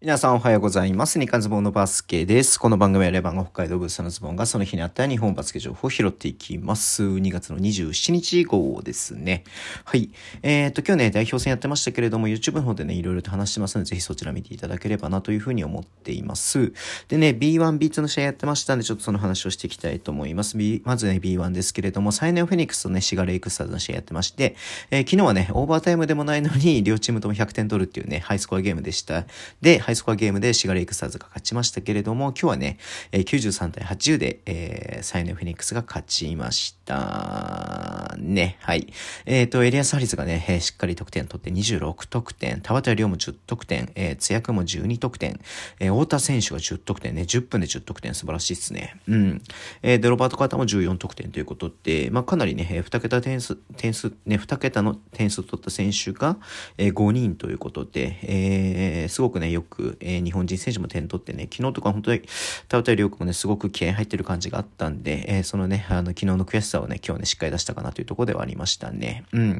[0.00, 1.18] 皆さんおはようございます。
[1.18, 2.60] ニカズボンのバスケです。
[2.60, 7.02] この番組はレバンが北海道ブースのズボンがその日にあった日本バスケ情報を拾っていきます。
[7.02, 9.42] 2月の27日号ですね。
[9.84, 10.10] はい。
[10.44, 16.72] えっ、と、今日ね、代表戦やってましたけれども、YouTube の方でね、いろいろと話してますので、ぜひそちら見ていただければなというふうに思っています。
[17.08, 20.56] でね、B1、B2 の試合やってましたんで、ちょっとその話をしていきたいと思います。
[20.56, 24.54] B、まずね、B1 ですけれども、サイネオフェニックスとね、シガレイクスターズの試合やってまして、
[24.92, 29.26] えー、昨日はね、オーバータイムでもないのに、両チームとも100点取るっていうね、ハイスコアゲームでした。
[29.60, 32.76] で、ハイスコアゲームでシガレイクサーズが勝ちましたけれども、今日はね、
[33.10, 37.97] えー、93対80で、えー、サイネフェニックスが勝ちました。
[38.18, 38.92] ね、はい。
[39.26, 45.40] えっ、ー、と、エリアス・ハリスがね、えー、しっかり得点取って26得点、田畑亮も10得点、えー、津役も12得点、
[45.80, 49.00] えー、太田選手が10得点ね、10分で10得点素晴らしいですね。
[49.08, 49.42] うん。
[49.82, 56.36] えー、で、ロバート・カータも14得点ということで、まあ、かなりね、えー、2桁点数、点数、ね、2桁の点数取った選手が、
[56.76, 62.22] えー、5人ということで、えー、すごくね、よく、えー、日本人選手も点取ってね、昨日とか本当に、
[62.68, 69.24] 田畑亮君もね、すごく気合入ってる感じがあったんで、えー、そのね、あの、昨日の悔しさをね、今日ね、しっかり出したかなというところではありましたね。
[69.32, 69.50] うん。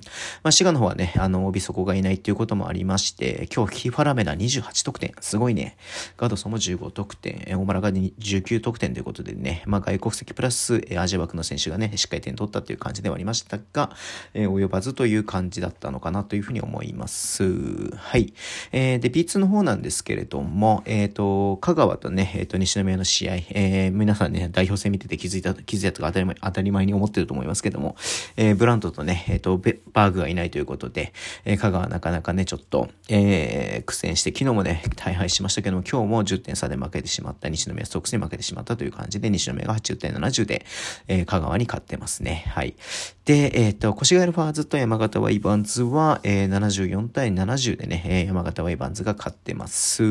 [0.42, 5.14] まあ、滋賀の方はね、あの、帯底がいないっていうこともありまして、今日、ヒファラメダ28得点。
[5.20, 5.77] すごいね。
[6.16, 7.44] ガードソンも15得点。
[7.48, 13.91] 大村が19得点ということでね、まあ、外国籍プラス、アジア枠の選手がね、しっかり点取ったという感じではありましたが、
[14.34, 17.94] え、及ばずという感じだったのかなというふうに思います。
[17.96, 18.32] はい。
[18.72, 27.96] えー、で、B2 の方なんですけれども、えっ、ー、と、香川とね、えっ、ー、と、西宮の試合、えー、皆さんね、代表戦見てて気づいた、気づいたとか当たり前、当たり前に思ってると思いますけども、
[28.39, 29.58] えー、ブラントとね、えっ、ー、と、
[29.92, 31.12] バーグがいないということで、
[31.44, 40.64] えー、香川なかなかね、ちょっと、えー、苦戦して、昨日もね、大敗しましたけども、今日も10点差で負けてしまった、西宮ストックスに負けてしまったという感じで、西宮が80点70で、
[41.09, 42.44] えー、香川に勝ってますね。
[42.48, 42.77] はい。
[43.25, 50.05] で、えっ、ー、と、越谷ファーズと山形ワイバンズは、えー、74対70でね、えー、山形ワイバンズが勝ってます。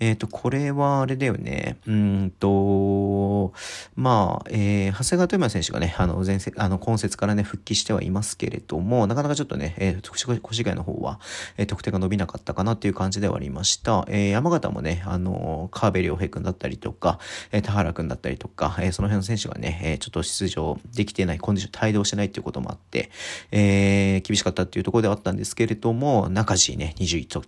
[0.00, 3.52] えっ、ー、と、これはあれだよね、うんと、
[3.94, 11.20] まあ、えー、長谷川富山選手がね、あの、前世、あの、今節からね、復帰してはいますけれども、なかなかちょっとね、えー、越谷の方は、
[11.58, 14.06] えー、得点が伸びなかったかなっていう感じではありました。
[14.08, 17.18] えー、山形もね、あのー、川辺良平君だったりとか、
[17.50, 23.10] えー、田原君だったりとか、えー、その辺の選手がね、えー、ちょっと出場できてない、コンディション、帯同してないっていうこともあって、
[23.50, 27.42] えー、厳しかったっていうところではあったんですけれども、中地ね、21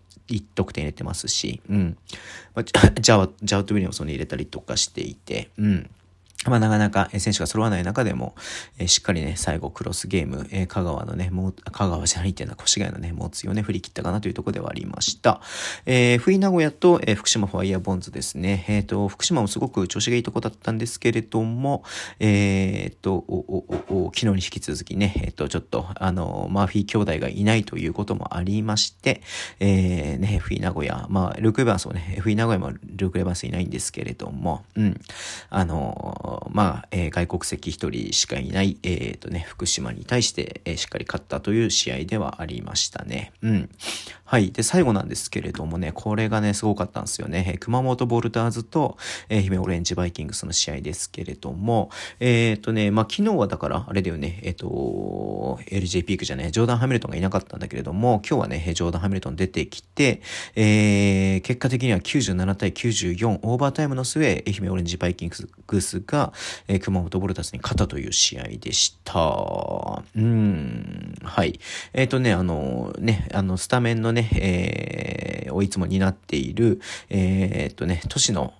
[0.54, 1.96] 得点入れてますし、うん。
[2.54, 5.90] まあ、ジャワ、ジャワト・ウィリアムソンに入れたりとかしていて、うん。
[6.46, 8.34] まあ、なかなか選手が揃わない中でも、
[8.78, 15.40] えー、しっかりね、最後クロスゲーム、えー、香川のね、もう、香川じゃないっていうのは越谷のね、猛追をね、振り切ったかなというところではありました。
[15.86, 18.64] えー、福井名古屋と、えー、福島ファイヤーボンズですね。
[18.68, 21.84] えっ、ー、と、福島もすごく調子がいいとこだったんですけれども、
[22.20, 29.22] えっ、と、お、お、お、昨日に引き続きね、えっ、と、ちょっと、あの、マーフィー兄弟がいないということもありまして、
[29.60, 35.00] えー、ね、福井名古屋、まあ、ルーク・エヴァンスもね、福井名古屋もルーク・エヴァンスいないんですけれども、うん、
[35.50, 43.32] あの、まあ、えー、外国籍一人しかいない、えっ、ー、とね、福島に対して、えー、しっかり勝ったという試合ではありましたね。
[43.42, 43.70] うん。
[44.24, 44.52] はい。
[44.52, 47.44] で、最後なんですけれどもね、これがね、すごかったんですよね。
[47.46, 48.96] えー、熊本ボルターズと、
[49.28, 51.90] えー、姫オレンジバイキングスの試合ですけれども、
[52.20, 60.22] えっ、ー、とね、まあ、昨日はだから、あれだよね、えっ、ー、と、LJ ピークじゃね、ジョーダン・ハミルトンがいなかったんだけれども、今日はね、ジョーダン・ハミルトン出てきて、
[60.56, 65.30] えー、結果的には97対94、オーバータイムの末、愛媛オレンジバイキン
[65.66, 66.23] グスが、
[66.68, 70.02] えー、熊本ボルタスに勝ったという試合でした。
[70.16, 71.14] うん。
[71.22, 71.58] はい。
[71.92, 76.80] えっ、ー、とね、あの、ね、あの、スタメンのね、えー、をいつも担っている、
[77.10, 78.54] えー、っとね、都市の、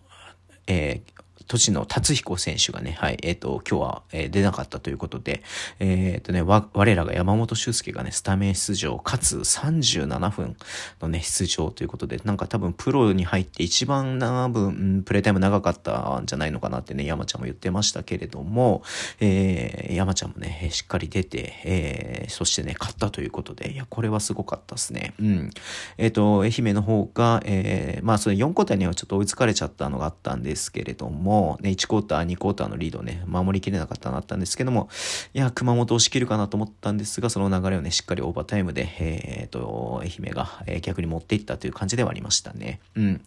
[0.66, 1.13] えー、
[1.46, 5.42] 年の達彦選手がね、はい、えっ、ー、と、今日は、えー、出なかったということで、
[5.78, 10.56] えっ、ー、とね、わ、我らが山本修介がね、スタメン出場、かつ37分
[11.00, 18.82] のね、出場ということで、なんか多分プロに入って一番長分、プレイタイム長かったんじゃないのかなってね、山ちゃんも言ってましたけれども、
[19.20, 25.14] えー、山ちゃんもね、しっかり出て、えー、そしてね、勝ったということで、いや、これはすごかったですね。
[25.20, 25.50] うん。
[25.98, 34.88] えっ、ー、と、愛媛の方が、えー、まあ、それ4個体にはちょっと追いつかれちゃったのがあったんですけれども、も、ね、1クォーター、2クォーターのリードをね、守りきれなかったなったんですけども、
[35.32, 42.80] いや、熊本を仕切るかなと思ったんですが、その流れをね、しっかりオーバータイムで、えっ、ー、と、愛媛が、えー、逆に持っていったという感じではありましたね。
[42.94, 43.20] うん。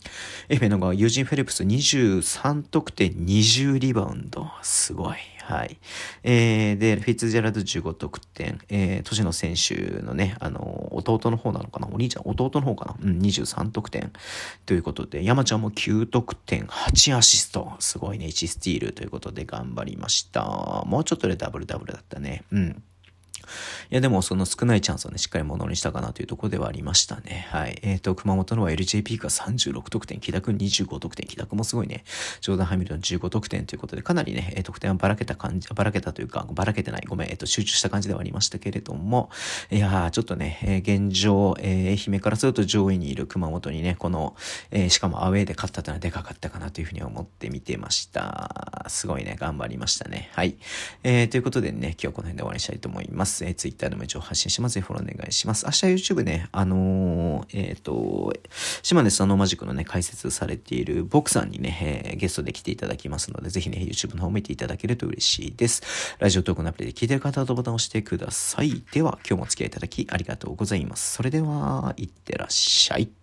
[0.50, 4.48] 愛媛のがユージン・フェルプス23得点20リバウンド。
[4.62, 5.18] すごい。
[5.48, 5.80] はい。
[6.24, 11.88] えー、で、フィッツジェラルド15得点、えー、都市の選手のね、あの、弟の方なのかな？
[11.88, 12.96] お兄ちゃん、弟の方かな？
[13.02, 14.12] うん、23得点。
[14.66, 17.72] ということで、山ちゃんも9得点、8アシスト。
[17.80, 20.84] すごいね、1スティールということで頑張りました。
[20.86, 22.44] もうちょっとでダブルダブルだったね。
[22.52, 22.84] うん。
[23.90, 27.48] いや、でもその少ないチャンスをね、しっかりものにしたかなというところではありましたね。
[27.50, 27.80] はい。
[27.82, 32.04] えっ、ー、と、熊本のは LJP が36得点、木田くん25得点、木田くんもすごいね、
[32.42, 39.30] ジョーダン・ハミルトン15得点ということで、かなりね、得点はばらけた感じ、ばらけたというか、ばらけてない、ごめん、えっ、ー、と、集中した感じではありましたけれども、
[39.72, 44.36] いやー、ちょっとね、えー、現状、えー、愛媛からすると上位にいる熊本にね、この、
[44.72, 48.86] えー、しかもアウェーで勝ったというのはでかかったかなというふうに思って見てました。
[48.88, 50.30] すごいね、頑張りましたね。
[50.34, 50.58] はい。
[51.04, 53.37] えー、ということでね、今日この辺で終わりにしたいと思います。
[53.46, 54.76] えー、Twitter でも一応発信します。
[54.76, 55.66] ぜひフォローお願いします。
[55.66, 58.34] 明日 YouTube ね、あのー、えっ、ー、と、
[58.84, 66.16] 島根スノーマジックのね、解説されているボクさんにね、えー、ゲストで来ていただきますので、ぜひね、YouTube の方を見ていただけると嬉しいです。
[66.20, 68.84] ラジオトークのアプリで聞いてる方はボタンを押してください。
[68.92, 71.14] では、今日もお付き合いいただきありがとうございます。
[71.14, 73.17] それでは、いってらっしゃい。